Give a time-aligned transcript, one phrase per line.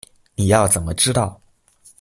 [0.33, 1.39] 你要怎么知道